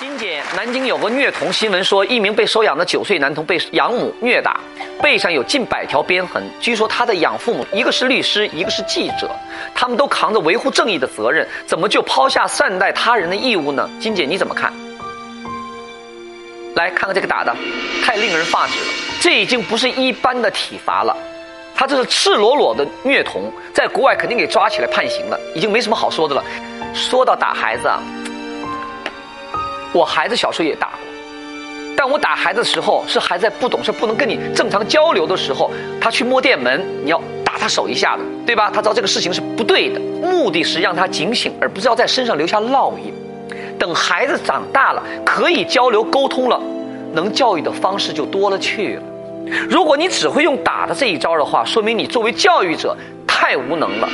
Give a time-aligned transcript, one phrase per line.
[0.00, 4.58] 金姐，南京有个虐童新闻，说一名被收养的九岁男童被养母虐打，
[5.02, 6.42] 背上有近百条鞭痕。
[6.58, 9.30] 据说他的养父母一个是律师，一个是记者，
[9.74, 13.86] 他们都扛着维护正义的责任，怎么就抛下善待他人的义务呢？
[14.00, 14.72] 金姐你怎么看？
[16.76, 17.54] 来看看这个打的，
[18.02, 18.86] 太令人发指了，
[19.20, 21.14] 这已经不是一般的体罚了，
[21.74, 26.42] 他这是赤裸裸的虐童，在国外肯定给抓起来判刑了，已经没什么好说的了。
[26.94, 28.00] 说到打孩子啊。
[29.92, 30.98] 我孩子小时候也打过，
[31.96, 35.70] 但我打孩子的时候是还在不懂事、不能跟你正常交流的时候，
[36.00, 38.70] 他去摸电门，你要打他手一下的，对吧？
[38.72, 43.12] 他知道这个事情是不对的，目的是让他警醒，而不是要在身上留下烙印。
[43.78, 46.60] 等孩子长大了，可以交流沟通了，
[47.12, 49.02] 能教育的方式就多了去了。
[49.68, 52.96] 如果你只会用打的这一招的话，说明你作为教育者
[53.26, 54.08] 太无能了。